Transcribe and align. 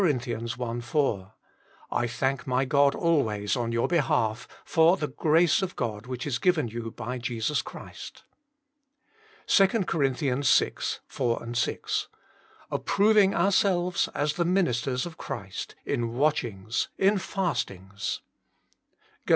L 0.03 0.79
4: 0.81 1.33
"I 1.91 2.07
thank 2.07 2.47
my 2.47 2.65
God 2.65 2.95
always 2.95 3.55
on 3.55 3.71
your 3.71 3.87
behalf, 3.87 4.47
for 4.65 4.97
the 4.97 5.05
grace 5.07 5.61
of 5.61 5.75
God 5.75 6.07
which 6.07 6.25
is 6.25 6.39
given 6.39 6.67
you 6.69 6.89
by 6.89 7.19
Jesus 7.19 7.61
Christ." 7.61 8.23
2 9.45 9.67
Cor. 9.85 10.07
vi. 10.09 10.41
4, 11.05 11.45
6:" 11.53 12.07
Approving 12.71 13.35
our 13.35 13.51
selves 13.51 14.07
as 14.15 14.33
the 14.33 14.43
ministers 14.45 15.05
of 15.05 15.19
Christ, 15.19 15.75
in 15.85 16.13
watchings, 16.15 16.87
in 16.97 17.19
fastings" 17.19 18.21
GaL 19.27 19.29
iv. 19.29 19.29